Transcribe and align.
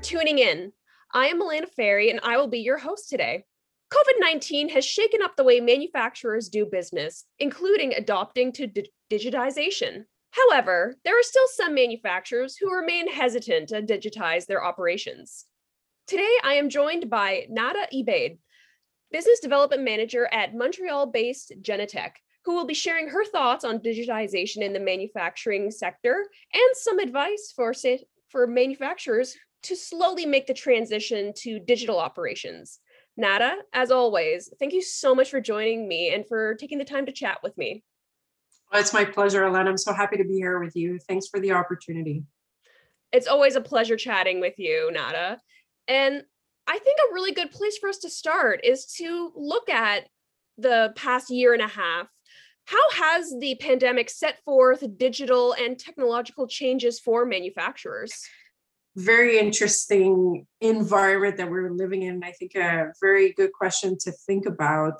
tuning 0.00 0.38
in. 0.38 0.72
I 1.12 1.26
am 1.26 1.40
Milana 1.40 1.68
Ferry, 1.68 2.10
and 2.10 2.20
I 2.22 2.36
will 2.36 2.48
be 2.48 2.60
your 2.60 2.78
host 2.78 3.08
today. 3.08 3.44
COVID 3.92 4.20
19 4.20 4.68
has 4.70 4.84
shaken 4.84 5.20
up 5.22 5.36
the 5.36 5.44
way 5.44 5.60
manufacturers 5.60 6.48
do 6.48 6.64
business, 6.64 7.26
including 7.38 7.92
adopting 7.92 8.52
to 8.52 8.66
di- 8.66 8.90
digitization. 9.10 10.04
However, 10.30 10.96
there 11.04 11.18
are 11.18 11.22
still 11.22 11.46
some 11.54 11.74
manufacturers 11.74 12.56
who 12.56 12.74
remain 12.74 13.12
hesitant 13.12 13.68
to 13.70 13.82
digitize 13.82 14.46
their 14.46 14.64
operations. 14.64 15.46
Today, 16.06 16.32
I 16.44 16.54
am 16.54 16.70
joined 16.70 17.10
by 17.10 17.46
Nada 17.50 17.86
Ebaid, 17.92 18.38
Business 19.10 19.40
Development 19.40 19.82
Manager 19.82 20.28
at 20.32 20.54
Montreal 20.54 21.06
based 21.06 21.52
Genetec, 21.60 22.12
who 22.44 22.54
will 22.54 22.66
be 22.66 22.74
sharing 22.74 23.08
her 23.08 23.24
thoughts 23.24 23.64
on 23.64 23.80
digitization 23.80 24.62
in 24.62 24.72
the 24.72 24.80
manufacturing 24.80 25.70
sector 25.70 26.26
and 26.54 26.76
some 26.76 27.00
advice 27.00 27.52
for, 27.54 27.74
for 28.28 28.46
manufacturers 28.46 29.36
to 29.62 29.76
slowly 29.76 30.26
make 30.26 30.46
the 30.46 30.54
transition 30.54 31.32
to 31.38 31.58
digital 31.58 31.98
operations. 31.98 32.80
Nada, 33.16 33.56
as 33.72 33.90
always, 33.90 34.50
thank 34.58 34.72
you 34.72 34.82
so 34.82 35.14
much 35.14 35.30
for 35.30 35.40
joining 35.40 35.86
me 35.86 36.14
and 36.14 36.26
for 36.26 36.54
taking 36.54 36.78
the 36.78 36.84
time 36.84 37.06
to 37.06 37.12
chat 37.12 37.38
with 37.42 37.56
me. 37.58 37.82
Well, 38.72 38.80
it's 38.80 38.94
my 38.94 39.04
pleasure, 39.04 39.42
Alana. 39.42 39.68
I'm 39.68 39.76
so 39.76 39.92
happy 39.92 40.16
to 40.16 40.24
be 40.24 40.34
here 40.34 40.60
with 40.60 40.76
you. 40.76 40.98
Thanks 41.08 41.26
for 41.26 41.40
the 41.40 41.52
opportunity. 41.52 42.22
It's 43.12 43.26
always 43.26 43.56
a 43.56 43.60
pleasure 43.60 43.96
chatting 43.96 44.40
with 44.40 44.54
you, 44.58 44.90
Nada. 44.92 45.40
And 45.88 46.22
I 46.68 46.78
think 46.78 46.98
a 47.00 47.12
really 47.12 47.32
good 47.32 47.50
place 47.50 47.78
for 47.78 47.88
us 47.88 47.98
to 47.98 48.10
start 48.10 48.60
is 48.62 48.86
to 48.98 49.32
look 49.34 49.68
at 49.68 50.06
the 50.56 50.92
past 50.94 51.30
year 51.30 51.52
and 51.52 51.62
a 51.62 51.66
half. 51.66 52.06
How 52.66 52.90
has 52.92 53.34
the 53.40 53.56
pandemic 53.56 54.08
set 54.08 54.38
forth 54.44 54.84
digital 54.96 55.52
and 55.54 55.76
technological 55.76 56.46
changes 56.46 57.00
for 57.00 57.26
manufacturers? 57.26 58.12
Very 58.96 59.38
interesting 59.38 60.46
environment 60.60 61.36
that 61.36 61.50
we're 61.50 61.70
living 61.70 62.02
in. 62.02 62.22
I 62.24 62.32
think 62.32 62.54
a 62.54 62.92
very 63.00 63.32
good 63.32 63.52
question 63.52 63.96
to 64.00 64.12
think 64.12 64.46
about. 64.46 64.94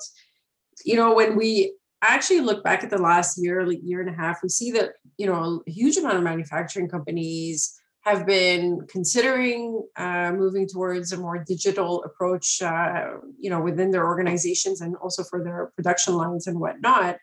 You 0.85 0.95
know, 0.95 1.13
when 1.13 1.35
we 1.35 1.73
actually 2.01 2.41
look 2.41 2.63
back 2.63 2.83
at 2.83 2.89
the 2.89 2.97
last 2.97 3.37
year, 3.37 3.65
like 3.65 3.79
year 3.83 4.01
and 4.01 4.09
a 4.09 4.13
half, 4.13 4.39
we 4.41 4.49
see 4.49 4.71
that, 4.71 4.93
you 5.17 5.27
know, 5.27 5.61
a 5.67 5.71
huge 5.71 5.97
amount 5.97 6.17
of 6.17 6.23
manufacturing 6.23 6.89
companies 6.89 7.77
have 8.01 8.25
been 8.25 8.81
considering 8.87 9.83
uh, 9.95 10.31
moving 10.31 10.67
towards 10.67 11.11
a 11.11 11.17
more 11.17 11.43
digital 11.47 12.03
approach, 12.03 12.61
uh, 12.61 13.11
you 13.39 13.49
know, 13.49 13.61
within 13.61 13.91
their 13.91 14.07
organizations 14.07 14.81
and 14.81 14.95
also 14.95 15.23
for 15.23 15.43
their 15.43 15.71
production 15.75 16.15
lines 16.15 16.47
and 16.47 16.59
whatnot. 16.59 17.17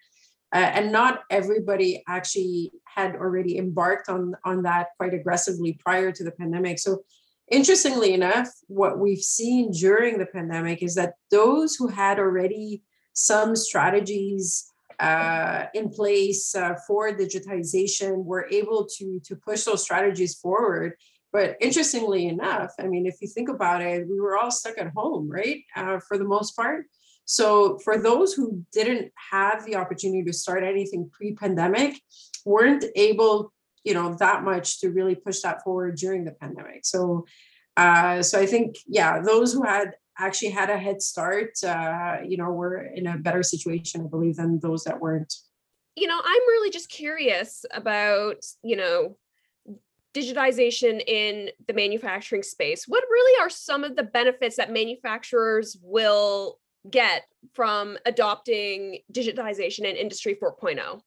Uh, 0.55 0.59
and 0.59 0.91
not 0.91 1.21
everybody 1.31 2.03
actually 2.09 2.73
had 2.85 3.15
already 3.17 3.59
embarked 3.59 4.09
on 4.09 4.35
on 4.45 4.63
that 4.63 4.89
quite 4.97 5.13
aggressively 5.13 5.79
prior 5.85 6.11
to 6.11 6.25
the 6.25 6.31
pandemic. 6.33 6.79
So 6.79 7.05
interestingly 7.51 8.15
enough 8.15 8.49
what 8.67 8.99
we've 8.99 9.21
seen 9.21 9.71
during 9.73 10.19
the 10.19 10.27
pandemic 10.27 10.83
is 10.83 10.95
that 10.95 11.15
those 11.31 11.77
who 11.77 11.89
had 11.89 12.19
already 12.19 12.83
some 13.13 13.57
strategies 13.57 14.71
uh, 15.01 15.67
in 15.75 15.91
place 15.91 16.55
uh, 16.55 16.75
for 16.87 17.13
digitization 17.13 18.25
were 18.25 18.49
able 18.51 18.87
to 18.97 19.21
to 19.25 19.37
push 19.37 19.65
those 19.65 19.83
strategies 19.83 20.35
forward. 20.35 20.95
But 21.31 21.57
interestingly 21.61 22.27
enough 22.27 22.73
i 22.81 22.87
mean 22.87 23.05
if 23.05 23.17
you 23.21 23.29
think 23.29 23.51
about 23.51 23.83
it 23.83 24.09
we 24.09 24.19
were 24.19 24.39
all 24.39 24.51
stuck 24.51 24.79
at 24.79 24.93
home 24.97 25.29
right? 25.29 25.61
Uh, 25.77 25.99
for 26.07 26.17
the 26.17 26.25
most 26.25 26.57
part 26.57 26.87
so 27.31 27.79
for 27.81 27.99
those 27.99 28.33
who 28.33 28.65
didn't 28.73 29.13
have 29.31 29.67
the 29.67 29.77
opportunity 29.77 30.25
to 30.25 30.33
start 30.33 30.65
anything 30.65 31.11
pre-pandemic, 31.13 32.01
weren't 32.47 32.87
able, 32.97 33.53
you 33.85 33.93
know, 33.93 34.15
that 34.15 34.45
much 34.45 34.81
to 34.81 34.89
really 34.89 35.15
push 35.15 35.41
that 35.43 35.63
forward 35.63 35.97
during 35.97 36.25
the 36.25 36.33
pandemic. 36.33 36.87
So 36.87 37.27
uh, 37.77 38.23
so 38.23 38.41
I 38.41 38.47
think, 38.47 38.79
yeah, 38.87 39.21
those 39.21 39.53
who 39.53 39.63
had 39.63 39.93
actually 40.19 40.51
had 40.51 40.71
a 40.71 40.79
head 40.79 41.03
start, 41.03 41.51
uh, 41.63 42.17
you 42.27 42.39
know, 42.39 42.51
were 42.51 42.79
in 42.79 43.07
a 43.07 43.19
better 43.19 43.43
situation, 43.43 44.01
I 44.01 44.09
believe, 44.09 44.37
than 44.37 44.59
those 44.61 44.85
that 44.85 44.99
weren't. 44.99 45.33
You 45.97 46.07
know, 46.07 46.19
I'm 46.19 46.43
really 46.49 46.71
just 46.71 46.89
curious 46.89 47.67
about, 47.73 48.43
you 48.63 48.77
know, 48.77 49.19
digitization 50.15 51.03
in 51.07 51.51
the 51.67 51.75
manufacturing 51.75 52.43
space. 52.43 52.89
What 52.89 53.05
really 53.11 53.45
are 53.45 53.51
some 53.51 53.85
of 53.85 53.97
the 53.97 54.03
benefits 54.03 54.57
that 54.57 54.73
manufacturers 54.73 55.77
will 55.83 56.59
get 56.91 57.23
from 57.55 57.99
adopting 58.07 59.01
digitization 59.13 59.89
and 59.89 59.97
industry 59.97 60.37
4.0 60.41 61.01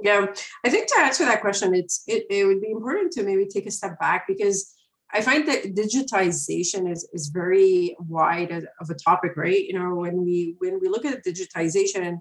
yeah 0.00 0.26
i 0.64 0.70
think 0.70 0.88
to 0.88 1.00
answer 1.00 1.24
that 1.24 1.40
question 1.40 1.74
it's 1.74 2.02
it, 2.06 2.26
it 2.30 2.44
would 2.44 2.60
be 2.60 2.70
important 2.70 3.12
to 3.12 3.22
maybe 3.22 3.46
take 3.46 3.66
a 3.66 3.70
step 3.70 3.98
back 3.98 4.26
because 4.26 4.74
i 5.12 5.20
find 5.20 5.46
that 5.48 5.74
digitization 5.74 6.90
is 6.90 7.08
is 7.12 7.28
very 7.28 7.96
wide 8.00 8.50
of 8.80 8.90
a 8.90 8.94
topic 8.94 9.36
right? 9.36 9.64
You 9.64 9.78
know 9.78 9.94
when 9.94 10.24
we 10.24 10.56
when 10.58 10.80
we 10.80 10.88
look 10.88 11.04
at 11.04 11.24
digitization 11.24 12.20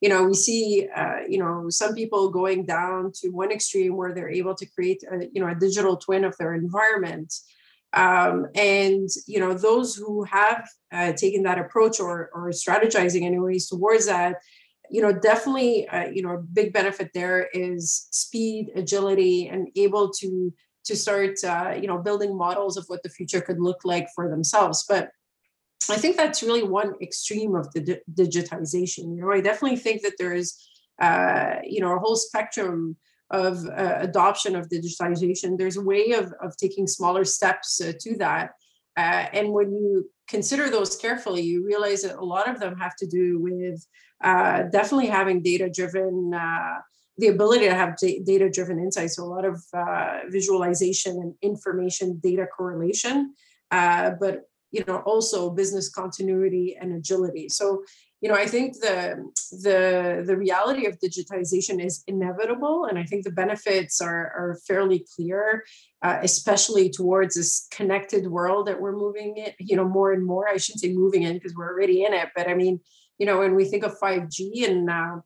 you 0.00 0.08
know 0.10 0.24
we 0.24 0.34
see 0.34 0.86
uh, 0.94 1.20
you 1.26 1.38
know 1.38 1.66
some 1.70 1.94
people 1.94 2.30
going 2.30 2.66
down 2.66 3.10
to 3.14 3.30
one 3.30 3.50
extreme 3.50 3.96
where 3.96 4.12
they're 4.12 4.30
able 4.30 4.54
to 4.54 4.66
create 4.66 5.02
a, 5.10 5.26
you 5.32 5.40
know 5.40 5.48
a 5.48 5.54
digital 5.54 5.96
twin 5.96 6.24
of 6.24 6.36
their 6.36 6.52
environment 6.54 7.32
um, 7.94 8.46
and 8.54 9.08
you 9.26 9.38
know 9.40 9.54
those 9.54 9.94
who 9.94 10.24
have 10.24 10.66
uh, 10.92 11.12
taken 11.12 11.42
that 11.44 11.58
approach 11.58 12.00
or 12.00 12.30
or 12.34 12.50
strategizing 12.50 13.22
anyways 13.24 13.68
towards 13.68 14.06
that 14.06 14.36
you 14.90 15.00
know 15.00 15.12
definitely 15.12 15.88
uh, 15.88 16.08
you 16.08 16.22
know 16.22 16.34
a 16.34 16.38
big 16.38 16.72
benefit 16.72 17.10
there 17.14 17.48
is 17.52 18.08
speed 18.10 18.70
agility 18.74 19.48
and 19.48 19.68
able 19.76 20.10
to 20.10 20.52
to 20.84 20.94
start 20.94 21.42
uh, 21.44 21.74
you 21.80 21.86
know 21.86 21.98
building 21.98 22.36
models 22.36 22.76
of 22.76 22.84
what 22.88 23.02
the 23.02 23.08
future 23.08 23.40
could 23.40 23.60
look 23.60 23.80
like 23.84 24.08
for 24.14 24.28
themselves. 24.28 24.84
But 24.88 25.10
i 25.90 25.96
think 25.96 26.16
that's 26.16 26.42
really 26.42 26.62
one 26.62 26.94
extreme 27.02 27.54
of 27.54 27.70
the 27.72 27.80
di- 27.80 28.00
digitization. 28.22 29.16
You 29.16 29.22
know 29.22 29.32
i 29.32 29.40
definitely 29.40 29.78
think 29.78 30.02
that 30.02 30.14
there 30.18 30.32
is 30.32 30.46
uh, 31.00 31.56
you 31.64 31.80
know 31.80 31.94
a 31.94 31.98
whole 31.98 32.16
spectrum 32.16 32.96
of 33.34 33.66
uh, 33.66 33.96
adoption 33.98 34.54
of 34.54 34.68
digitization. 34.68 35.58
There's 35.58 35.76
a 35.76 35.82
way 35.92 36.12
of, 36.12 36.32
of 36.40 36.56
taking 36.56 36.86
smaller 36.86 37.24
steps 37.24 37.80
uh, 37.80 37.92
to 38.00 38.16
that. 38.18 38.50
Uh, 38.96 39.26
and 39.32 39.48
when 39.50 39.72
you 39.72 40.08
consider 40.28 40.70
those 40.70 40.96
carefully, 40.96 41.42
you 41.42 41.66
realize 41.66 42.02
that 42.02 42.16
a 42.16 42.24
lot 42.24 42.48
of 42.48 42.60
them 42.60 42.76
have 42.78 42.94
to 42.96 43.06
do 43.06 43.40
with 43.40 43.84
uh, 44.22 44.62
definitely 44.70 45.08
having 45.08 45.42
data 45.42 45.68
driven, 45.68 46.32
uh, 46.32 46.78
the 47.18 47.28
ability 47.28 47.64
to 47.64 47.74
have 47.74 47.96
d- 47.96 48.22
data 48.24 48.48
driven 48.48 48.78
insights. 48.78 49.16
So 49.16 49.24
a 49.24 49.32
lot 49.36 49.44
of 49.44 49.60
uh, 49.76 50.20
visualization 50.30 51.14
and 51.16 51.34
information 51.42 52.20
data 52.22 52.46
correlation, 52.56 53.34
but 53.70 54.42
you 54.70 54.84
know 54.86 54.98
also 55.06 55.50
business 55.50 55.88
continuity 55.88 56.76
and 56.80 56.94
agility. 56.94 57.48
So 57.48 57.84
you 58.24 58.30
know 58.30 58.36
i 58.36 58.46
think 58.46 58.72
the 58.80 59.22
the 59.66 60.24
the 60.26 60.36
reality 60.36 60.86
of 60.86 60.98
digitization 60.98 61.84
is 61.84 62.02
inevitable 62.06 62.86
and 62.86 62.98
i 62.98 63.04
think 63.04 63.22
the 63.22 63.38
benefits 63.42 64.00
are 64.00 64.24
are 64.38 64.58
fairly 64.66 65.04
clear 65.14 65.62
uh, 66.02 66.18
especially 66.22 66.88
towards 66.88 67.34
this 67.34 67.66
connected 67.70 68.26
world 68.26 68.66
that 68.66 68.80
we're 68.80 68.96
moving 68.96 69.36
in 69.36 69.52
you 69.58 69.76
know 69.76 69.88
more 69.88 70.12
and 70.12 70.24
more. 70.24 70.46
I 70.48 70.58
shouldn't 70.58 70.82
say 70.82 70.92
moving 70.92 71.22
in 71.22 71.34
because 71.34 71.54
we're 71.54 71.72
already 71.72 72.04
in 72.04 72.14
it 72.14 72.30
but 72.34 72.48
i 72.48 72.54
mean 72.54 72.80
you 73.18 73.26
know 73.26 73.38
when 73.38 73.54
we 73.54 73.66
think 73.66 73.84
of 73.84 74.00
5g 74.02 74.68
and 74.70 74.90
uh, 74.90 75.16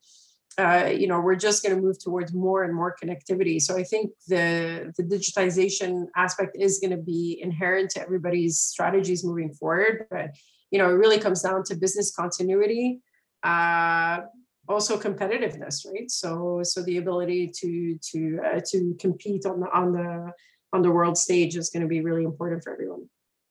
uh, 0.65 0.89
you 1.03 1.07
know 1.07 1.21
we're 1.21 1.43
just 1.47 1.63
going 1.63 1.75
to 1.77 1.81
move 1.81 1.99
towards 2.03 2.35
more 2.35 2.65
and 2.65 2.75
more 2.75 2.97
connectivity. 3.01 3.61
So 3.61 3.77
i 3.77 3.85
think 3.85 4.11
the 4.27 4.93
the 4.97 5.05
digitization 5.05 6.07
aspect 6.17 6.57
is 6.67 6.81
going 6.81 6.97
to 6.99 7.05
be 7.15 7.39
inherent 7.41 7.91
to 7.91 8.03
everybody's 8.03 8.59
strategies 8.59 9.25
moving 9.25 9.53
forward 9.53 10.07
but 10.11 10.31
you 10.71 10.79
know, 10.79 10.89
it 10.89 10.95
really 10.95 11.19
comes 11.19 11.43
down 11.43 11.65
to 11.65 11.75
business 11.75 12.15
continuity, 12.15 13.01
uh, 13.43 14.21
also 14.69 14.99
competitiveness, 14.99 15.87
right? 15.87 16.11
So, 16.11 16.61
so 16.63 16.83
the 16.83 16.99
ability 16.99 17.53
to 17.57 17.99
to 18.11 18.41
uh, 18.45 18.61
to 18.71 18.95
compete 19.01 19.47
on 19.47 19.61
the 19.61 19.71
on 19.73 19.93
the 19.93 20.33
on 20.73 20.83
the 20.83 20.91
world 20.91 21.17
stage 21.17 21.57
is 21.57 21.71
going 21.71 21.83
to 21.83 21.89
be 21.89 22.03
really 22.03 22.25
important 22.25 22.63
for 22.63 22.73
everyone. 22.73 23.09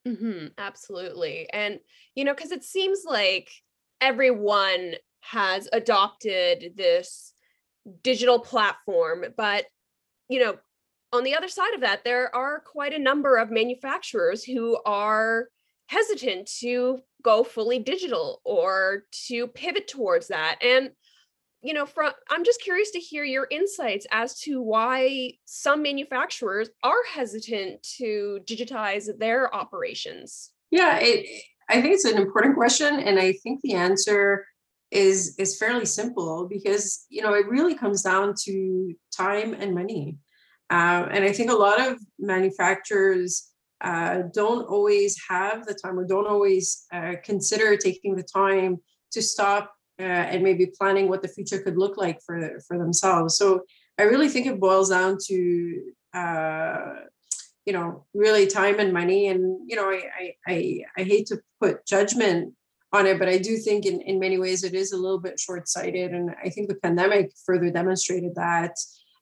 Mm-hmm, 0.08 0.48
absolutely, 0.58 1.50
and 1.52 1.80
you 2.16 2.24
know, 2.24 2.34
because 2.34 2.52
it 2.52 2.64
seems 2.64 3.04
like 3.06 3.50
everyone 4.00 4.94
has 5.22 5.68
adopted 5.74 6.74
this 6.76 7.34
digital 8.04 8.40
platform, 8.40 9.26
but 9.36 9.66
you 10.30 10.40
know, 10.40 10.58
on 11.14 11.24
the 11.24 11.36
other 11.36 11.48
side 11.48 11.74
of 11.74 11.82
that, 11.82 12.04
there 12.04 12.34
are 12.36 12.60
quite 12.60 12.94
a 12.94 13.00
number 13.00 13.38
of 13.38 13.50
manufacturers 13.50 14.44
who 14.44 14.78
are 14.86 15.48
hesitant 15.88 16.50
to 16.60 17.00
go 17.24 17.44
fully 17.44 17.80
digital 17.80 18.42
or 18.44 19.04
to 19.28 19.48
pivot 19.48 19.88
towards 19.88 20.28
that. 20.28 20.58
And 20.62 20.92
you 21.62 21.74
know 21.74 21.86
from 21.86 22.12
i'm 22.30 22.44
just 22.46 22.62
curious 22.62 22.92
to 22.92 23.00
hear 23.00 23.24
your 23.24 23.48
insights 23.50 24.06
as 24.12 24.40
to 24.40 24.62
why 24.62 25.32
some 25.46 25.82
manufacturers 25.82 26.70
are 26.84 27.04
hesitant 27.12 27.82
to 27.84 28.40
digitize 28.46 29.10
their 29.18 29.54
operations. 29.54 30.52
Yeah 30.72 31.00
it, 31.02 31.26
i 31.70 31.82
think 31.82 31.94
it's 31.96 32.06
an 32.06 32.18
important 32.18 32.56
question 32.56 33.00
and 33.00 33.20
i 33.20 33.34
think 33.44 33.62
the 33.62 33.74
answer 33.74 34.46
is 34.92 35.36
is 35.38 35.58
fairly 35.58 35.86
simple 35.86 36.48
because 36.48 37.06
you 37.10 37.22
know 37.22 37.34
it 37.34 37.48
really 37.48 37.76
comes 37.76 38.02
down 38.02 38.34
to 38.46 38.94
time 39.12 39.54
and 39.54 39.74
money. 39.74 40.18
Uh, 40.70 41.08
and 41.12 41.24
i 41.24 41.32
think 41.32 41.50
a 41.50 41.56
lot 41.56 41.80
of 41.86 41.98
manufacturers 42.20 43.50
uh, 43.82 44.24
don't 44.34 44.66
always 44.68 45.18
have 45.30 45.66
the 45.66 45.74
time 45.74 46.00
or 46.00 46.06
don't 46.06 46.28
always 46.28 46.86
uh, 46.92 47.14
consider 47.24 47.78
taking 47.78 48.16
the 48.16 48.24
time 48.24 48.78
to 49.12 49.22
stop 49.22 49.74
uh, 50.00 50.04
and 50.04 50.44
maybe 50.44 50.68
planning 50.78 51.10
what 51.10 51.22
the 51.22 51.28
future 51.28 51.60
could 51.60 51.78
look 51.78 51.98
like 51.98 52.20
for 52.26 52.60
for 52.68 52.78
themselves. 52.78 53.38
So 53.38 53.64
I 53.98 54.04
really 54.04 54.30
think 54.30 54.46
it 54.46 54.60
boils 54.60 54.90
down 54.90 55.18
to 55.26 55.82
uh, 56.14 56.94
you 57.66 57.74
know 57.74 58.06
really 58.14 58.48
time 58.48 58.80
and 58.80 58.94
money, 58.94 59.28
and 59.28 59.60
you 59.70 59.76
know 59.76 59.90
I 59.90 60.34
I 60.48 60.84
I, 60.98 61.04
hate 61.04 61.28
to 61.28 61.42
put 61.62 61.86
judgment 61.86 62.54
on 62.94 63.06
it, 63.06 63.20
but 63.20 63.30
I 63.30 63.38
do 63.38 63.58
think 63.58 63.86
in 63.86 64.02
in 64.02 64.20
many 64.20 64.38
ways 64.38 64.64
it 64.64 64.74
is 64.74 64.92
a 64.92 64.98
little 64.98 65.20
bit 65.20 65.40
short 65.40 65.68
sighted, 65.68 66.12
and 66.12 66.32
I 66.44 66.50
think 66.50 66.70
the 66.70 66.76
pandemic 66.76 67.32
further 67.46 67.70
demonstrated 67.70 68.36
that 68.36 68.76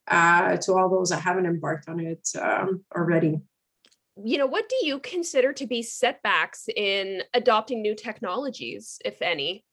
uh, 0.07 0.57
to 0.57 0.73
all 0.73 0.89
those 0.89 1.09
that 1.09 1.21
haven't 1.21 1.45
embarked 1.45 1.89
on 1.89 1.99
it 1.99 2.27
um, 2.41 2.85
already 2.95 3.39
you 4.23 4.37
know, 4.37 4.47
what 4.47 4.69
do 4.69 4.75
you 4.85 4.99
consider 4.99 5.51
to 5.53 5.67
be 5.67 5.81
setbacks 5.81 6.67
in 6.75 7.23
adopting 7.33 7.81
new 7.81 7.95
technologies, 7.95 8.97
if 9.03 9.21
any? 9.21 9.65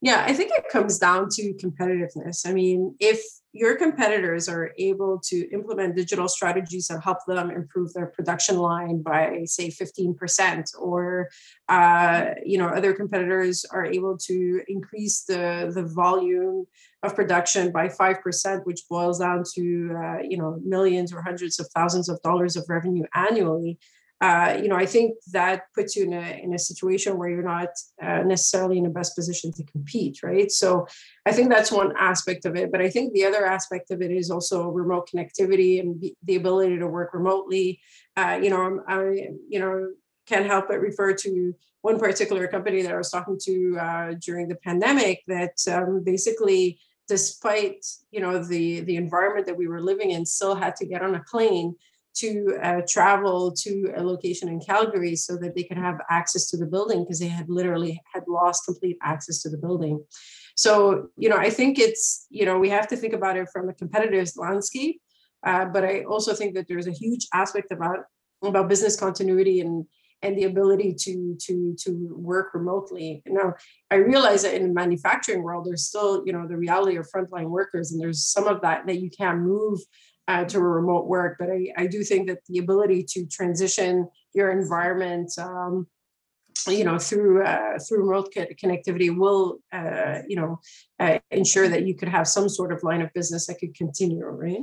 Yeah, 0.00 0.24
I 0.26 0.34
think 0.34 0.52
it 0.54 0.64
comes 0.70 0.98
down 0.98 1.28
to 1.32 1.54
competitiveness. 1.54 2.46
I 2.46 2.52
mean, 2.52 2.94
if 3.00 3.22
your 3.52 3.76
competitors 3.76 4.48
are 4.48 4.72
able 4.78 5.18
to 5.18 5.48
implement 5.50 5.96
digital 5.96 6.28
strategies 6.28 6.86
that 6.86 7.02
help 7.02 7.18
them 7.26 7.50
improve 7.50 7.92
their 7.92 8.06
production 8.06 8.56
line 8.58 9.02
by, 9.02 9.42
say, 9.44 9.68
15%, 9.68 10.70
or 10.78 11.28
uh, 11.68 12.26
you 12.44 12.58
know, 12.58 12.68
other 12.68 12.92
competitors 12.92 13.64
are 13.64 13.84
able 13.84 14.16
to 14.18 14.62
increase 14.68 15.22
the 15.22 15.70
the 15.74 15.82
volume 15.82 16.66
of 17.02 17.16
production 17.16 17.72
by 17.72 17.88
5%, 17.88 18.66
which 18.66 18.82
boils 18.88 19.18
down 19.18 19.42
to 19.54 19.96
uh, 19.96 20.18
you 20.22 20.36
know 20.36 20.60
millions 20.64 21.12
or 21.12 21.22
hundreds 21.22 21.58
of 21.58 21.68
thousands 21.74 22.08
of 22.08 22.20
dollars 22.22 22.56
of 22.56 22.64
revenue 22.68 23.04
annually 23.14 23.78
uh, 24.20 24.58
you 24.62 24.68
know, 24.68 24.76
I 24.76 24.84
think 24.84 25.14
that 25.32 25.62
puts 25.74 25.96
you 25.96 26.04
in 26.04 26.12
a 26.12 26.40
in 26.42 26.52
a 26.52 26.58
situation 26.58 27.16
where 27.16 27.30
you're 27.30 27.42
not 27.42 27.70
uh, 28.02 28.22
necessarily 28.22 28.76
in 28.76 28.84
the 28.84 28.90
best 28.90 29.16
position 29.16 29.50
to 29.52 29.64
compete, 29.64 30.22
right? 30.22 30.50
So, 30.50 30.86
I 31.24 31.32
think 31.32 31.48
that's 31.48 31.72
one 31.72 31.94
aspect 31.98 32.44
of 32.44 32.54
it. 32.54 32.70
But 32.70 32.82
I 32.82 32.90
think 32.90 33.12
the 33.12 33.24
other 33.24 33.46
aspect 33.46 33.90
of 33.90 34.02
it 34.02 34.10
is 34.10 34.30
also 34.30 34.68
remote 34.68 35.08
connectivity 35.08 35.80
and 35.80 36.04
the 36.22 36.36
ability 36.36 36.78
to 36.78 36.86
work 36.86 37.14
remotely. 37.14 37.80
Uh, 38.16 38.38
you 38.42 38.50
know, 38.50 38.82
I 38.86 39.28
you 39.48 39.58
know 39.58 39.88
can't 40.26 40.46
help 40.46 40.68
but 40.68 40.80
refer 40.80 41.14
to 41.14 41.54
one 41.82 41.98
particular 41.98 42.46
company 42.46 42.82
that 42.82 42.92
I 42.92 42.98
was 42.98 43.10
talking 43.10 43.38
to 43.42 43.78
uh, 43.80 44.14
during 44.20 44.48
the 44.48 44.56
pandemic 44.56 45.22
that 45.28 45.56
um, 45.70 46.04
basically 46.04 46.78
despite 47.08 47.84
you 48.12 48.20
know 48.20 48.42
the 48.42 48.80
the 48.80 48.96
environment 48.96 49.46
that 49.46 49.56
we 49.56 49.66
were 49.66 49.82
living 49.82 50.10
in 50.10 50.24
still 50.24 50.54
had 50.54 50.76
to 50.76 50.86
get 50.86 51.02
on 51.02 51.14
a 51.14 51.24
plane 51.28 51.74
to 52.16 52.58
uh, 52.62 52.80
travel 52.88 53.52
to 53.52 53.92
a 53.96 54.02
location 54.02 54.48
in 54.48 54.60
Calgary 54.60 55.16
so 55.16 55.36
that 55.36 55.54
they 55.54 55.62
could 55.62 55.78
have 55.78 55.98
access 56.10 56.46
to 56.50 56.56
the 56.56 56.66
building 56.66 57.04
because 57.04 57.18
they 57.18 57.28
had 57.28 57.48
literally 57.48 58.00
had 58.12 58.24
lost 58.28 58.64
complete 58.64 58.98
access 59.02 59.42
to 59.42 59.48
the 59.48 59.58
building. 59.58 60.04
So, 60.56 61.08
you 61.16 61.28
know, 61.28 61.36
I 61.36 61.50
think 61.50 61.78
it's, 61.78 62.26
you 62.30 62.44
know, 62.44 62.58
we 62.58 62.68
have 62.70 62.88
to 62.88 62.96
think 62.96 63.14
about 63.14 63.36
it 63.36 63.48
from 63.52 63.68
a 63.68 63.74
competitive 63.74 64.28
landscape. 64.36 65.00
Uh, 65.44 65.64
but 65.66 65.84
I 65.84 66.02
also 66.02 66.34
think 66.34 66.54
that 66.54 66.68
there's 66.68 66.86
a 66.86 66.92
huge 66.92 67.26
aspect 67.32 67.72
about 67.72 68.00
about 68.42 68.68
business 68.68 68.98
continuity 68.98 69.60
and 69.60 69.84
and 70.22 70.36
the 70.36 70.44
ability 70.44 70.94
to 70.94 71.36
to 71.40 71.74
to 71.78 72.14
work 72.14 72.52
remotely. 72.52 73.22
Now, 73.26 73.54
I 73.90 73.96
realize 73.96 74.42
that 74.42 74.54
in 74.54 74.62
the 74.68 74.74
manufacturing 74.74 75.42
world, 75.42 75.66
there's 75.66 75.86
still 75.86 76.22
you 76.26 76.32
know 76.32 76.46
the 76.46 76.56
reality 76.56 76.96
of 76.96 77.08
frontline 77.10 77.48
workers, 77.48 77.92
and 77.92 78.00
there's 78.00 78.26
some 78.26 78.46
of 78.46 78.60
that 78.62 78.86
that 78.86 79.00
you 79.00 79.10
can't 79.10 79.40
move 79.40 79.80
uh, 80.30 80.44
to 80.44 80.60
remote 80.60 81.06
work. 81.06 81.36
But 81.38 81.50
I, 81.50 81.72
I 81.76 81.86
do 81.86 82.04
think 82.04 82.28
that 82.28 82.38
the 82.48 82.58
ability 82.58 83.04
to 83.10 83.26
transition 83.26 84.08
your 84.32 84.50
environment, 84.52 85.32
um, 85.38 85.88
you 86.68 86.84
know, 86.84 86.98
through 86.98 87.42
uh, 87.42 87.78
through 87.80 88.08
remote 88.08 88.32
connectivity 88.34 89.16
will, 89.16 89.58
uh, 89.72 90.20
you 90.28 90.36
know, 90.36 90.60
uh, 91.00 91.18
ensure 91.30 91.68
that 91.68 91.86
you 91.86 91.96
could 91.96 92.08
have 92.08 92.28
some 92.28 92.48
sort 92.48 92.72
of 92.72 92.82
line 92.84 93.02
of 93.02 93.12
business 93.12 93.46
that 93.46 93.58
could 93.58 93.74
continue, 93.74 94.24
right? 94.24 94.62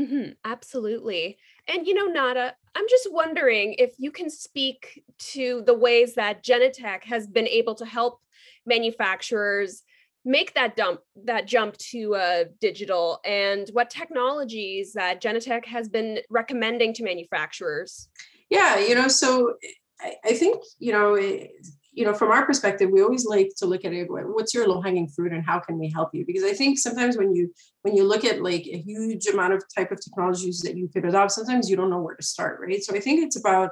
Mm-hmm, 0.00 0.30
absolutely. 0.44 1.38
And 1.66 1.86
you 1.86 1.94
know, 1.94 2.06
Nada, 2.06 2.54
I'm 2.76 2.86
just 2.88 3.08
wondering 3.10 3.74
if 3.78 3.94
you 3.98 4.12
can 4.12 4.30
speak 4.30 5.02
to 5.32 5.62
the 5.66 5.74
ways 5.74 6.14
that 6.14 6.44
Genetec 6.44 7.02
has 7.04 7.26
been 7.26 7.48
able 7.48 7.74
to 7.76 7.84
help 7.84 8.20
manufacturers 8.64 9.82
make 10.24 10.54
that 10.54 10.76
dump 10.76 11.00
that 11.24 11.46
jump 11.46 11.76
to 11.78 12.14
uh, 12.14 12.44
digital 12.60 13.20
and 13.24 13.68
what 13.72 13.90
technologies 13.90 14.92
that 14.92 15.22
Genetec 15.22 15.64
has 15.66 15.88
been 15.88 16.20
recommending 16.28 16.92
to 16.94 17.02
manufacturers. 17.02 18.08
Yeah 18.50 18.78
you 18.78 18.94
know 18.94 19.08
so 19.08 19.54
i, 20.00 20.14
I 20.24 20.32
think 20.34 20.62
you 20.78 20.92
know 20.92 21.14
it, 21.14 21.50
you 21.92 22.04
know 22.04 22.14
from 22.14 22.30
our 22.30 22.46
perspective 22.46 22.90
we 22.90 23.02
always 23.02 23.26
like 23.26 23.50
to 23.58 23.66
look 23.66 23.84
at 23.84 23.92
it 23.92 24.08
what's 24.08 24.54
your 24.54 24.68
low 24.68 24.80
hanging 24.80 25.08
fruit 25.08 25.32
and 25.32 25.44
how 25.44 25.58
can 25.58 25.78
we 25.78 25.90
help 25.90 26.10
you? 26.14 26.24
Because 26.26 26.44
i 26.44 26.52
think 26.52 26.78
sometimes 26.78 27.16
when 27.16 27.34
you 27.34 27.52
when 27.82 27.96
you 27.96 28.04
look 28.04 28.24
at 28.24 28.42
like 28.42 28.66
a 28.66 28.78
huge 28.78 29.26
amount 29.26 29.54
of 29.54 29.62
type 29.76 29.92
of 29.92 30.00
technologies 30.00 30.60
that 30.60 30.76
you 30.76 30.88
could 30.88 31.04
adopt 31.04 31.32
sometimes 31.32 31.68
you 31.68 31.76
don't 31.76 31.90
know 31.90 32.00
where 32.00 32.14
to 32.14 32.22
start 32.22 32.60
right? 32.60 32.82
So 32.82 32.94
i 32.94 33.00
think 33.00 33.24
it's 33.24 33.38
about 33.38 33.70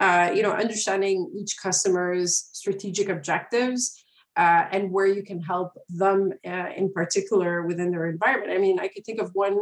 uh, 0.00 0.32
you 0.34 0.42
know 0.42 0.52
understanding 0.52 1.30
each 1.38 1.56
customer's 1.62 2.48
strategic 2.52 3.08
objectives 3.08 4.03
uh, 4.36 4.66
and 4.72 4.90
where 4.90 5.06
you 5.06 5.22
can 5.22 5.40
help 5.40 5.72
them 5.88 6.32
uh, 6.46 6.70
in 6.76 6.92
particular 6.92 7.62
within 7.66 7.90
their 7.90 8.06
environment. 8.06 8.52
I 8.52 8.58
mean, 8.58 8.78
I 8.80 8.88
could 8.88 9.04
think 9.04 9.20
of 9.20 9.30
one 9.34 9.58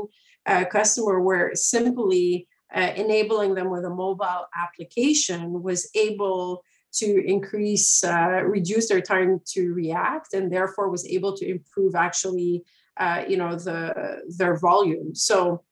uh, 0.46 0.64
customer 0.64 1.20
where 1.20 1.54
simply 1.54 2.48
uh, 2.74 2.92
enabling 2.96 3.54
them 3.54 3.70
with 3.70 3.84
a 3.84 3.90
mobile 3.90 4.46
application 4.56 5.62
was 5.62 5.90
able 5.94 6.64
to 6.94 7.24
increase, 7.26 8.02
uh, 8.04 8.42
reduce 8.44 8.88
their 8.88 9.00
time 9.00 9.40
to 9.46 9.72
react, 9.72 10.34
and 10.34 10.50
therefore 10.50 10.90
was 10.90 11.06
able 11.06 11.36
to 11.36 11.48
improve 11.48 11.94
actually, 11.94 12.64
uh, 12.98 13.24
you 13.28 13.36
know, 13.36 13.56
the 13.56 14.22
their 14.38 14.56
volume. 14.56 15.14
So. 15.14 15.62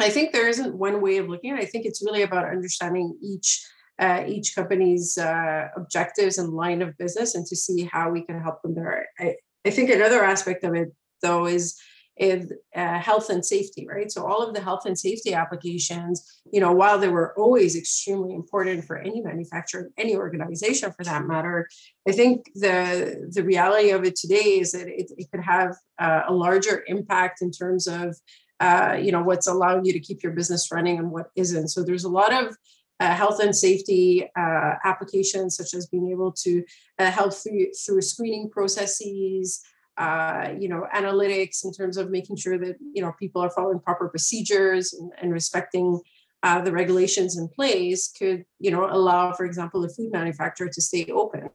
I 0.00 0.10
think 0.10 0.32
there 0.32 0.46
isn't 0.46 0.76
one 0.76 1.00
way 1.00 1.16
of 1.16 1.28
looking 1.28 1.50
at 1.50 1.58
it. 1.58 1.62
I 1.64 1.66
think 1.66 1.84
it's 1.84 2.04
really 2.04 2.22
about 2.22 2.44
understanding 2.44 3.18
each 3.20 3.66
uh, 3.98 4.22
each 4.26 4.54
company's 4.54 5.18
uh, 5.18 5.68
objectives 5.76 6.38
and 6.38 6.52
line 6.52 6.82
of 6.82 6.96
business 6.98 7.34
and 7.34 7.46
to 7.46 7.56
see 7.56 7.88
how 7.92 8.10
we 8.10 8.22
can 8.22 8.40
help 8.40 8.62
them 8.62 8.74
there. 8.74 9.06
I, 9.18 9.34
I 9.66 9.70
think 9.70 9.90
another 9.90 10.24
aspect 10.24 10.64
of 10.64 10.74
it, 10.74 10.92
though, 11.22 11.46
is 11.46 11.80
uh, 12.20 12.98
health 12.98 13.30
and 13.30 13.44
safety, 13.44 13.86
right? 13.86 14.10
So 14.10 14.26
all 14.26 14.42
of 14.42 14.54
the 14.54 14.60
health 14.60 14.86
and 14.86 14.98
safety 14.98 15.34
applications, 15.34 16.40
you 16.52 16.60
know, 16.60 16.72
while 16.72 16.98
they 16.98 17.08
were 17.08 17.32
always 17.38 17.76
extremely 17.76 18.34
important 18.34 18.84
for 18.84 18.98
any 18.98 19.20
manufacturer, 19.20 19.90
any 19.96 20.16
organization 20.16 20.92
for 20.92 21.04
that 21.04 21.26
matter, 21.26 21.68
I 22.08 22.12
think 22.12 22.46
the 22.54 23.30
the 23.32 23.44
reality 23.44 23.90
of 23.90 24.04
it 24.04 24.16
today 24.16 24.58
is 24.58 24.72
that 24.72 24.88
it, 24.88 25.10
it 25.16 25.30
could 25.30 25.44
have 25.44 25.76
uh, 25.98 26.22
a 26.28 26.34
larger 26.34 26.84
impact 26.86 27.40
in 27.40 27.50
terms 27.50 27.86
of, 27.86 28.16
uh, 28.60 28.96
you 29.00 29.12
know, 29.12 29.22
what's 29.22 29.46
allowing 29.46 29.84
you 29.84 29.92
to 29.92 30.00
keep 30.00 30.22
your 30.22 30.32
business 30.32 30.72
running 30.72 30.98
and 30.98 31.10
what 31.10 31.30
isn't. 31.36 31.68
So 31.68 31.84
there's 31.84 32.04
a 32.04 32.08
lot 32.08 32.32
of 32.32 32.56
uh, 33.00 33.14
health 33.14 33.40
and 33.40 33.54
safety 33.54 34.28
uh, 34.36 34.74
applications, 34.84 35.56
such 35.56 35.74
as 35.74 35.86
being 35.86 36.10
able 36.10 36.32
to 36.32 36.64
uh, 36.98 37.10
help 37.10 37.32
through, 37.32 37.66
through 37.72 38.02
screening 38.02 38.50
processes, 38.50 39.60
uh, 39.96 40.50
you 40.58 40.68
know, 40.68 40.86
analytics 40.94 41.64
in 41.64 41.72
terms 41.72 41.96
of 41.96 42.10
making 42.10 42.36
sure 42.36 42.58
that, 42.58 42.76
you 42.92 43.02
know, 43.02 43.12
people 43.18 43.42
are 43.42 43.50
following 43.50 43.80
proper 43.80 44.08
procedures 44.08 44.92
and, 44.92 45.12
and 45.20 45.32
respecting 45.32 46.00
uh, 46.44 46.60
the 46.60 46.70
regulations 46.70 47.36
in 47.36 47.48
place 47.48 48.12
could, 48.16 48.44
you 48.60 48.70
know, 48.70 48.88
allow, 48.88 49.32
for 49.32 49.44
example, 49.44 49.84
a 49.84 49.88
food 49.88 50.12
manufacturer 50.12 50.68
to 50.68 50.80
stay 50.80 51.04
open 51.06 51.50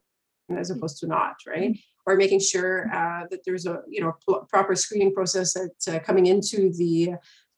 as 0.49 0.69
opposed 0.69 0.97
to 0.99 1.07
not, 1.07 1.35
right? 1.47 1.71
Mm-hmm. 1.71 1.79
Or 2.05 2.17
making 2.17 2.41
sure 2.41 2.93
uh, 2.93 3.23
that 3.31 3.45
there's 3.45 3.65
a, 3.65 3.79
you 3.87 4.01
know, 4.01 4.13
pl- 4.25 4.45
proper 4.49 4.75
screening 4.75 5.13
process 5.13 5.53
that 5.53 6.03
coming 6.03 6.25
into 6.25 6.73
the 6.73 7.11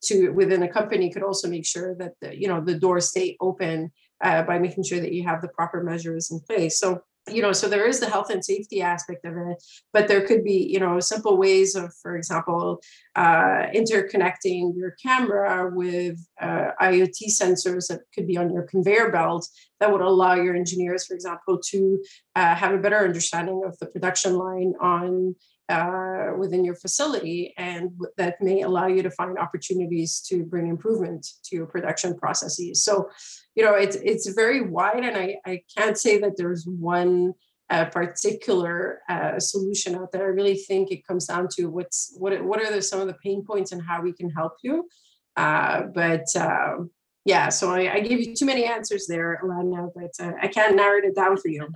to 0.06 0.30
within 0.30 0.64
a 0.64 0.68
company 0.68 1.12
could 1.12 1.24
also 1.24 1.48
make 1.50 1.66
sure 1.66 1.96
that 1.96 2.14
the, 2.22 2.40
you 2.40 2.48
know 2.48 2.62
the 2.62 2.76
doors 2.76 3.10
stay 3.10 3.38
open 3.40 3.92
uh, 4.24 4.44
by 4.44 4.60
making 4.60 4.84
sure 4.84 5.00
that 5.00 5.14
you 5.14 5.24
have 5.24 5.42
the 5.42 5.50
proper 5.50 5.84
measures 5.84 6.32
in 6.32 6.40
place. 6.40 6.80
So 6.80 7.02
you 7.30 7.42
know 7.42 7.52
so 7.52 7.68
there 7.68 7.88
is 7.88 8.00
the 8.00 8.10
health 8.10 8.30
and 8.30 8.46
safety 8.46 8.82
aspect 8.82 9.26
of 9.26 9.36
it 9.36 9.64
but 9.92 10.08
there 10.08 10.26
could 10.26 10.44
be 10.44 10.70
you 10.72 10.80
know 10.80 11.00
simple 11.00 11.38
ways 11.38 11.76
of 11.76 11.94
for 12.02 12.16
example 12.16 12.80
uh, 13.16 13.66
interconnecting 13.74 14.76
your 14.76 14.92
camera 15.02 15.72
with 15.74 16.20
uh, 16.40 16.70
iot 16.82 17.18
sensors 17.30 17.88
that 17.88 18.02
could 18.14 18.28
be 18.28 18.38
on 18.38 18.54
your 18.54 18.64
conveyor 18.64 19.12
belt 19.12 19.48
that 19.80 19.92
would 19.92 20.02
allow 20.02 20.36
your 20.36 20.56
engineers 20.56 21.06
for 21.06 21.16
example 21.16 21.60
to 21.60 22.00
uh, 22.36 22.54
have 22.54 22.74
a 22.74 22.78
better 22.78 23.00
understanding 23.00 23.64
of 23.66 23.78
the 23.80 23.88
production 23.88 24.36
line 24.36 24.74
on 24.80 25.36
uh, 25.70 26.32
within 26.38 26.64
your 26.64 26.76
facility, 26.76 27.54
and 27.58 27.92
that 28.18 28.42
may 28.42 28.62
allow 28.62 28.88
you 28.88 29.02
to 29.04 29.10
find 29.12 29.38
opportunities 29.38 30.20
to 30.22 30.44
bring 30.44 30.68
improvement 30.68 31.26
to 31.46 31.56
your 31.56 31.66
production 31.66 32.16
processes. 32.18 32.84
So, 32.84 33.10
you 33.56 33.64
know, 33.64 33.74
it's 33.74 33.96
it's 33.98 34.30
very 34.30 34.62
wide, 34.62 35.04
and 35.04 35.18
I 35.18 35.38
I 35.46 35.62
can't 35.76 35.98
say 35.98 36.20
that 36.20 36.38
there's 36.38 36.66
one 36.66 37.34
uh, 37.70 37.86
particular 37.86 39.02
uh, 39.10 39.40
solution 39.40 39.96
out 39.96 40.12
there. 40.12 40.26
I 40.26 40.28
really 40.28 40.56
think 40.56 40.92
it 40.92 41.06
comes 41.08 41.26
down 41.26 41.48
to 41.54 41.66
what's 41.66 42.16
what 42.18 42.44
what 42.44 42.62
are 42.62 42.72
the, 42.72 42.82
some 42.82 43.02
of 43.02 43.08
the 43.08 43.18
pain 43.24 43.44
points 43.44 43.72
and 43.72 43.82
how 43.82 44.02
we 44.02 44.14
can 44.14 44.30
help 44.30 44.54
you. 44.62 44.88
Uh, 45.36 45.84
but 45.94 46.26
um, 46.38 46.92
yeah, 47.26 47.50
so 47.50 47.72
I, 47.72 47.96
I, 47.96 48.00
gave 48.00 48.22
you 48.22 48.36
too 48.36 48.46
many 48.46 48.66
answers 48.66 49.08
there, 49.08 49.42
Alana, 49.44 49.90
but 49.94 50.12
uh, 50.24 50.34
I 50.42 50.48
can't 50.48 50.76
narrow 50.76 51.00
it 51.00 51.16
down 51.16 51.36
for 51.38 51.50
you. 51.50 51.68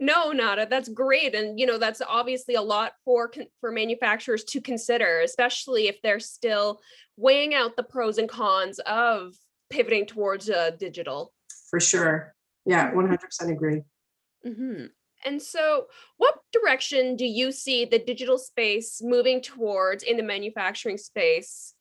No, 0.00 0.32
Nada, 0.32 0.66
that's 0.68 0.88
great, 0.88 1.34
and 1.34 1.58
you 1.58 1.66
know 1.66 1.78
that's 1.78 2.02
obviously 2.06 2.54
a 2.54 2.62
lot 2.62 2.92
for 3.04 3.32
for 3.60 3.72
manufacturers 3.72 4.44
to 4.44 4.60
consider, 4.60 5.20
especially 5.20 5.88
if 5.88 6.00
they're 6.02 6.20
still 6.20 6.80
weighing 7.16 7.54
out 7.54 7.76
the 7.76 7.82
pros 7.82 8.18
and 8.18 8.28
cons 8.28 8.78
of 8.80 9.34
pivoting 9.70 10.06
towards 10.06 10.48
uh, 10.48 10.70
digital. 10.78 11.32
For 11.70 11.80
sure, 11.80 12.34
yeah, 12.64 12.92
one 12.92 13.06
hundred 13.06 13.20
percent 13.20 13.50
agree. 13.50 13.82
Mm-hmm. 14.46 14.86
And 15.24 15.42
so, 15.42 15.86
what 16.16 16.36
direction 16.52 17.16
do 17.16 17.24
you 17.24 17.50
see 17.50 17.84
the 17.84 17.98
digital 17.98 18.38
space 18.38 19.00
moving 19.02 19.42
towards 19.42 20.04
in 20.04 20.16
the 20.16 20.22
manufacturing 20.22 20.96
space? 20.96 21.74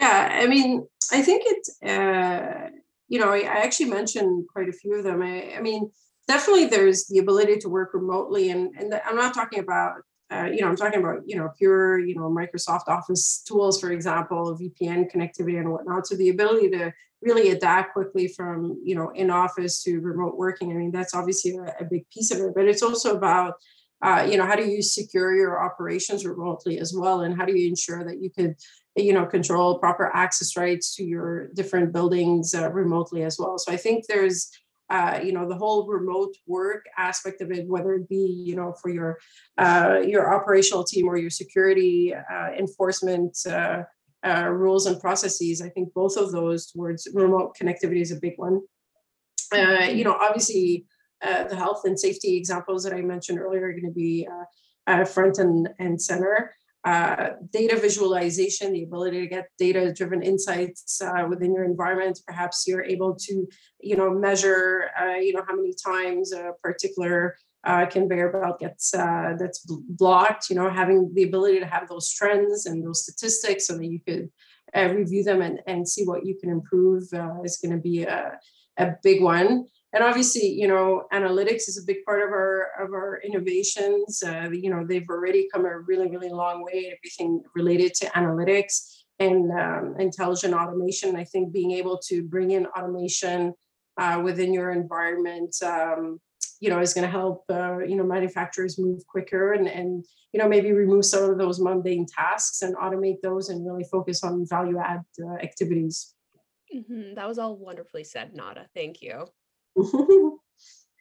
Yeah, 0.00 0.38
I 0.40 0.46
mean, 0.46 0.86
I 1.12 1.22
think 1.22 1.42
it's, 1.44 1.82
uh, 1.82 2.70
you 3.08 3.18
know, 3.18 3.30
I, 3.30 3.40
I, 3.40 3.62
actually 3.64 3.90
mentioned 3.90 4.46
quite 4.52 4.68
a 4.68 4.72
few 4.72 4.94
of 4.94 5.04
them. 5.04 5.20
I, 5.20 5.56
I, 5.56 5.60
mean, 5.60 5.90
definitely 6.32 6.66
there's 6.66 7.06
the 7.06 7.18
ability 7.18 7.58
to 7.58 7.68
work 7.68 7.90
remotely, 7.92 8.50
and 8.50 8.74
and 8.78 8.88
I'm 9.06 9.16
not 9.16 9.34
talking 9.34 9.60
about, 9.60 9.92
uh, 10.32 10.44
you 10.44 10.60
know, 10.62 10.68
I'm 10.68 10.76
talking 10.76 11.00
about, 11.00 11.18
you 11.26 11.36
know, 11.36 11.50
pure, 11.58 11.98
you 11.98 12.14
know, 12.14 12.28
Microsoft 12.30 12.88
Office 12.88 13.42
tools, 13.46 13.80
for 13.80 13.90
example, 13.92 14.58
VPN 14.60 15.12
connectivity 15.12 15.58
and 15.60 15.70
whatnot. 15.70 16.06
So 16.06 16.16
the 16.16 16.30
ability 16.30 16.70
to 16.70 16.92
really 17.20 17.50
adapt 17.50 17.92
quickly 17.92 18.28
from, 18.28 18.80
you 18.82 18.94
know, 18.94 19.10
in 19.10 19.30
office 19.30 19.82
to 19.84 20.00
remote 20.00 20.36
working. 20.36 20.70
I 20.70 20.74
mean, 20.74 20.90
that's 20.90 21.14
obviously 21.14 21.52
a, 21.56 21.84
a 21.84 21.84
big 21.84 22.08
piece 22.10 22.30
of 22.32 22.38
it, 22.38 22.52
but 22.56 22.66
it's 22.66 22.82
also 22.82 23.14
about 23.14 23.54
uh, 24.02 24.26
you 24.28 24.36
know 24.36 24.46
how 24.46 24.56
do 24.56 24.64
you 24.64 24.82
secure 24.82 25.36
your 25.36 25.64
operations 25.64 26.26
remotely 26.26 26.78
as 26.78 26.92
well 26.92 27.20
and 27.20 27.36
how 27.36 27.44
do 27.44 27.56
you 27.56 27.68
ensure 27.68 28.02
that 28.04 28.20
you 28.20 28.30
could 28.36 28.56
you 28.96 29.12
know 29.12 29.24
control 29.24 29.78
proper 29.78 30.06
access 30.22 30.56
rights 30.56 30.96
to 30.96 31.04
your 31.04 31.48
different 31.54 31.92
buildings 31.92 32.52
uh, 32.52 32.68
remotely 32.72 33.22
as 33.22 33.36
well 33.38 33.56
so 33.58 33.70
i 33.72 33.76
think 33.76 34.04
there's 34.08 34.50
uh, 34.92 35.18
you 35.24 35.32
know 35.32 35.48
the 35.48 35.56
whole 35.56 35.86
remote 35.86 36.34
work 36.46 36.84
aspect 36.98 37.40
of 37.40 37.50
it 37.50 37.66
whether 37.66 37.94
it 37.94 38.06
be 38.08 38.42
you 38.46 38.54
know 38.54 38.74
for 38.80 38.90
your 38.90 39.18
uh, 39.56 39.98
your 40.04 40.34
operational 40.34 40.84
team 40.84 41.08
or 41.08 41.16
your 41.16 41.30
security 41.30 42.14
uh, 42.14 42.50
enforcement 42.58 43.36
uh, 43.48 43.82
uh, 44.26 44.46
rules 44.48 44.84
and 44.86 45.00
processes 45.00 45.62
i 45.62 45.68
think 45.70 45.92
both 45.94 46.16
of 46.18 46.30
those 46.30 46.70
towards 46.70 47.08
remote 47.14 47.56
connectivity 47.60 48.02
is 48.02 48.12
a 48.12 48.20
big 48.20 48.34
one. 48.36 48.60
You 49.52 50.04
know 50.04 50.16
obviously 50.20 50.86
the 51.22 51.56
health 51.56 51.82
and 51.84 51.98
safety 51.98 52.36
examples 52.36 52.84
that 52.84 52.92
i 52.92 53.00
mentioned 53.00 53.38
earlier 53.38 53.68
are 53.68 53.72
going 53.72 53.84
to 53.84 53.90
be 53.90 54.28
front 55.06 55.38
and, 55.38 55.68
and 55.78 56.00
center 56.00 56.54
uh, 56.84 57.30
data 57.52 57.76
visualization, 57.76 58.72
the 58.72 58.82
ability 58.82 59.20
to 59.20 59.26
get 59.28 59.48
data 59.58 59.92
driven 59.92 60.22
insights 60.22 61.00
uh, 61.00 61.26
within 61.28 61.54
your 61.54 61.64
environment. 61.64 62.18
Perhaps 62.26 62.64
you're 62.66 62.82
able 62.82 63.14
to, 63.14 63.46
you 63.80 63.96
know, 63.96 64.10
measure, 64.10 64.90
uh, 65.00 65.14
you 65.14 65.32
know, 65.32 65.44
how 65.46 65.54
many 65.54 65.74
times 65.74 66.32
a 66.32 66.52
particular 66.60 67.36
uh, 67.64 67.86
conveyor 67.86 68.32
belt 68.32 68.58
gets 68.58 68.92
uh, 68.94 69.34
that's 69.38 69.64
blocked. 69.66 70.50
You 70.50 70.56
know, 70.56 70.68
having 70.68 71.12
the 71.14 71.22
ability 71.22 71.60
to 71.60 71.66
have 71.66 71.88
those 71.88 72.10
trends 72.10 72.66
and 72.66 72.84
those 72.84 73.04
statistics 73.04 73.68
so 73.68 73.78
that 73.78 73.86
you 73.86 74.00
could 74.06 74.28
review 74.74 75.22
them 75.22 75.42
and, 75.42 75.60
and 75.68 75.88
see 75.88 76.04
what 76.04 76.26
you 76.26 76.36
can 76.40 76.50
improve 76.50 77.04
is 77.44 77.58
going 77.58 77.76
to 77.76 77.80
be 77.80 78.02
a, 78.02 78.38
a 78.78 78.94
big 79.02 79.22
one 79.22 79.66
and 79.92 80.02
obviously 80.02 80.46
you 80.46 80.66
know 80.66 81.04
analytics 81.12 81.68
is 81.68 81.78
a 81.82 81.86
big 81.86 82.04
part 82.04 82.22
of 82.22 82.30
our 82.30 82.70
of 82.80 82.92
our 82.92 83.20
innovations. 83.24 84.22
Uh, 84.26 84.48
you 84.50 84.70
know 84.70 84.84
they've 84.86 85.08
already 85.08 85.48
come 85.52 85.64
a 85.64 85.78
really 85.80 86.08
really 86.08 86.30
long 86.30 86.64
way 86.64 86.92
everything 86.96 87.42
related 87.54 87.94
to 87.94 88.06
analytics 88.06 89.02
and 89.18 89.50
um, 89.52 89.94
intelligent 89.98 90.54
automation. 90.54 91.16
I 91.16 91.24
think 91.24 91.52
being 91.52 91.72
able 91.72 91.98
to 92.08 92.22
bring 92.22 92.52
in 92.52 92.66
automation 92.66 93.54
uh, 93.98 94.20
within 94.24 94.52
your 94.54 94.70
environment 94.72 95.54
um, 95.62 96.20
you 96.60 96.70
know 96.70 96.80
is 96.80 96.94
going 96.94 97.04
to 97.04 97.10
help 97.10 97.44
uh, 97.50 97.78
you 97.78 97.96
know 97.96 98.04
manufacturers 98.04 98.78
move 98.78 99.06
quicker 99.06 99.52
and 99.52 99.68
and 99.68 100.04
you 100.32 100.40
know 100.40 100.48
maybe 100.48 100.72
remove 100.72 101.04
some 101.04 101.30
of 101.30 101.36
those 101.36 101.60
mundane 101.60 102.06
tasks 102.06 102.62
and 102.62 102.74
automate 102.76 103.20
those 103.22 103.50
and 103.50 103.66
really 103.66 103.84
focus 103.90 104.24
on 104.24 104.46
value 104.48 104.78
add 104.78 105.02
uh, 105.22 105.34
activities. 105.42 106.14
Mm-hmm. 106.74 107.16
that 107.16 107.28
was 107.28 107.38
all 107.38 107.58
wonderfully 107.58 108.02
said 108.02 108.34
nada. 108.34 108.66
Thank 108.74 109.02
you 109.02 109.26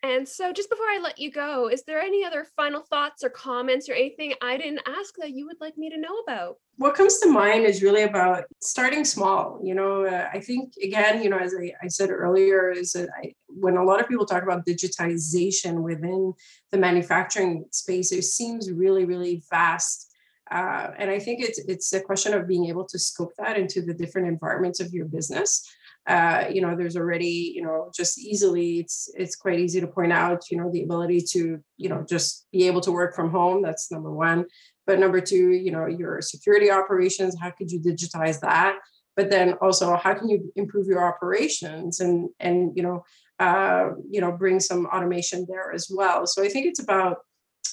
and 0.03 0.27
so, 0.27 0.51
just 0.53 0.69
before 0.69 0.85
I 0.85 0.99
let 1.01 1.19
you 1.19 1.31
go, 1.31 1.69
is 1.69 1.83
there 1.83 2.01
any 2.01 2.23
other 2.23 2.45
final 2.55 2.81
thoughts 2.81 3.23
or 3.23 3.29
comments 3.29 3.89
or 3.89 3.93
anything 3.93 4.33
I 4.41 4.57
didn't 4.57 4.81
ask 4.87 5.13
that 5.19 5.31
you 5.31 5.45
would 5.47 5.59
like 5.59 5.77
me 5.77 5.89
to 5.89 5.97
know 5.97 6.17
about? 6.25 6.57
What 6.77 6.95
comes 6.95 7.19
to 7.19 7.29
mind 7.29 7.65
is 7.65 7.83
really 7.83 8.03
about 8.03 8.45
starting 8.61 9.05
small. 9.05 9.59
You 9.63 9.75
know, 9.75 10.05
uh, 10.05 10.29
I 10.33 10.39
think, 10.39 10.73
again, 10.81 11.21
you 11.21 11.29
know, 11.29 11.37
as 11.37 11.53
I, 11.53 11.71
I 11.83 11.87
said 11.87 12.09
earlier, 12.09 12.71
is 12.71 12.93
that 12.93 13.09
I, 13.21 13.33
when 13.47 13.77
a 13.77 13.83
lot 13.83 13.99
of 13.99 14.07
people 14.07 14.25
talk 14.25 14.43
about 14.43 14.65
digitization 14.65 15.81
within 15.81 16.33
the 16.71 16.77
manufacturing 16.77 17.65
space, 17.71 18.11
it 18.11 18.23
seems 18.23 18.71
really, 18.71 19.05
really 19.05 19.43
vast. 19.49 20.07
Uh, 20.49 20.91
and 20.97 21.09
I 21.09 21.17
think 21.17 21.41
it's 21.41 21.59
it's 21.59 21.93
a 21.93 22.01
question 22.01 22.33
of 22.33 22.45
being 22.45 22.65
able 22.65 22.85
to 22.85 22.99
scope 22.99 23.31
that 23.37 23.57
into 23.57 23.81
the 23.81 23.93
different 23.93 24.27
environments 24.27 24.81
of 24.81 24.91
your 24.91 25.05
business 25.05 25.65
uh, 26.07 26.45
you 26.51 26.61
know 26.61 26.75
there's 26.75 26.97
already 26.97 27.53
you 27.55 27.61
know 27.61 27.91
just 27.95 28.19
easily 28.19 28.79
it's 28.79 29.09
it's 29.15 29.35
quite 29.35 29.59
easy 29.59 29.79
to 29.79 29.87
point 29.87 30.11
out 30.11 30.49
you 30.49 30.57
know 30.57 30.71
the 30.71 30.83
ability 30.83 31.21
to 31.21 31.59
you 31.77 31.89
know 31.89 32.03
just 32.09 32.47
be 32.51 32.65
able 32.65 32.81
to 32.81 32.91
work 32.91 33.15
from 33.15 33.29
home 33.29 33.61
that's 33.61 33.91
number 33.91 34.11
one. 34.11 34.45
But 34.87 34.99
number 34.99 35.21
two 35.21 35.51
you 35.51 35.71
know 35.71 35.85
your 35.85 36.21
security 36.21 36.71
operations 36.71 37.37
how 37.39 37.51
could 37.51 37.71
you 37.71 37.79
digitize 37.79 38.39
that? 38.41 38.77
But 39.15 39.29
then 39.29 39.53
also 39.61 39.95
how 39.95 40.13
can 40.15 40.27
you 40.27 40.51
improve 40.55 40.87
your 40.87 41.03
operations 41.03 41.99
and 41.99 42.29
and 42.39 42.75
you 42.75 42.83
know 42.83 43.03
uh, 43.39 43.91
you 44.09 44.21
know 44.21 44.31
bring 44.31 44.59
some 44.59 44.87
automation 44.87 45.45
there 45.47 45.71
as 45.71 45.87
well? 45.93 46.25
So 46.25 46.43
i 46.43 46.49
think 46.49 46.65
it's 46.65 46.81
about 46.81 47.17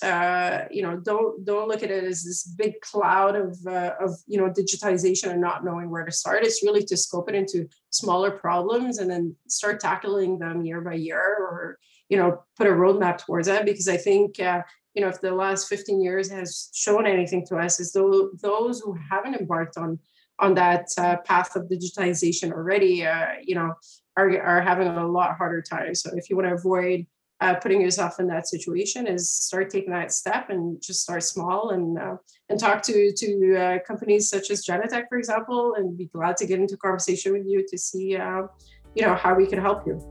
uh, 0.02 0.66
you 0.70 0.82
know 0.82 0.96
don't 0.96 1.44
don't 1.44 1.68
look 1.68 1.82
at 1.82 1.90
it 1.90 2.04
as 2.04 2.24
this 2.24 2.44
big 2.44 2.80
cloud 2.80 3.36
of 3.36 3.58
uh, 3.66 3.92
of 4.00 4.16
you 4.26 4.38
know 4.38 4.48
digitization 4.50 5.30
and 5.30 5.40
not 5.40 5.64
knowing 5.64 5.90
where 5.90 6.04
to 6.04 6.12
start. 6.12 6.44
It's 6.44 6.62
really 6.62 6.84
to 6.84 6.96
scope 6.96 7.28
it 7.28 7.34
into 7.34 7.68
smaller 7.90 8.30
problems 8.30 8.98
and 8.98 9.10
then 9.10 9.34
start 9.48 9.80
tackling 9.80 10.38
them 10.38 10.64
year 10.64 10.80
by 10.80 10.94
year 10.94 11.18
or 11.18 11.78
you 12.08 12.16
know 12.16 12.42
put 12.56 12.66
a 12.66 12.70
roadmap 12.70 13.18
towards 13.18 13.48
that 13.48 13.66
because 13.66 13.86
i 13.86 13.96
think 13.96 14.40
uh, 14.40 14.62
you 14.94 15.02
know 15.02 15.08
if 15.08 15.20
the 15.20 15.30
last 15.30 15.68
15 15.68 16.00
years 16.00 16.30
has 16.30 16.70
shown 16.72 17.06
anything 17.06 17.44
to 17.46 17.56
us 17.56 17.80
is 17.80 17.92
those 17.92 18.30
those 18.40 18.80
who 18.80 18.96
haven't 19.10 19.34
embarked 19.34 19.76
on 19.76 19.98
on 20.38 20.54
that 20.54 20.86
uh, 20.96 21.16
path 21.26 21.54
of 21.54 21.68
digitization 21.68 22.50
already 22.50 23.06
uh, 23.06 23.26
you 23.42 23.54
know 23.54 23.74
are, 24.18 24.42
are 24.42 24.60
having 24.60 24.88
a 24.88 25.06
lot 25.06 25.36
harder 25.36 25.62
time. 25.62 25.94
So 25.94 26.10
if 26.14 26.28
you 26.28 26.36
want 26.36 26.48
to 26.48 26.54
avoid 26.54 27.06
uh, 27.40 27.54
putting 27.54 27.80
yourself 27.80 28.18
in 28.18 28.26
that 28.26 28.48
situation 28.48 29.06
is 29.06 29.30
start 29.30 29.70
taking 29.70 29.90
that 29.90 30.12
step 30.12 30.50
and 30.50 30.82
just 30.82 31.02
start 31.02 31.22
small 31.22 31.70
and 31.70 31.98
uh, 31.98 32.16
and 32.48 32.58
talk 32.58 32.82
to 32.82 33.12
to 33.16 33.56
uh, 33.56 33.78
companies 33.86 34.28
such 34.28 34.50
as 34.50 34.64
Genetec, 34.64 35.08
for 35.08 35.18
example, 35.18 35.74
and 35.76 35.96
be 35.96 36.06
glad 36.06 36.36
to 36.38 36.46
get 36.46 36.58
into 36.58 36.76
conversation 36.76 37.32
with 37.32 37.46
you 37.46 37.64
to 37.68 37.78
see 37.78 38.16
uh, 38.16 38.42
you 38.94 39.06
know 39.06 39.14
how 39.14 39.34
we 39.34 39.46
can 39.46 39.60
help 39.60 39.86
you. 39.86 40.02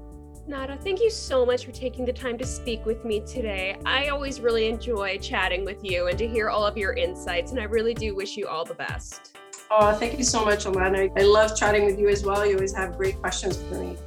Nada, 0.47 0.77
thank 0.81 1.01
you 1.01 1.09
so 1.09 1.45
much 1.45 1.65
for 1.65 1.73
taking 1.73 2.05
the 2.05 2.13
time 2.13 2.37
to 2.37 2.45
speak 2.45 2.85
with 2.85 3.03
me 3.03 3.19
today. 3.19 3.77
I 3.85 4.07
always 4.07 4.39
really 4.39 4.69
enjoy 4.69 5.17
chatting 5.17 5.65
with 5.65 5.83
you 5.83 6.07
and 6.07 6.17
to 6.17 6.25
hear 6.25 6.49
all 6.49 6.65
of 6.65 6.77
your 6.77 6.93
insights, 6.93 7.51
and 7.51 7.59
I 7.59 7.63
really 7.63 7.93
do 7.93 8.15
wish 8.15 8.37
you 8.37 8.47
all 8.47 8.63
the 8.63 8.75
best. 8.75 9.35
Oh, 9.69 9.93
thank 9.93 10.17
you 10.17 10.23
so 10.23 10.45
much, 10.45 10.63
Alana. 10.63 11.11
I 11.19 11.23
love 11.23 11.57
chatting 11.57 11.83
with 11.83 11.99
you 11.99 12.07
as 12.07 12.23
well. 12.23 12.45
You 12.45 12.55
always 12.55 12.73
have 12.73 12.95
great 12.95 13.19
questions 13.19 13.57
for 13.57 13.75
me. 13.75 13.97